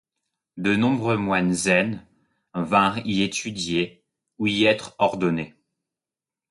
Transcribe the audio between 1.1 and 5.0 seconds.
moines zen vinrent y étudier, ou y être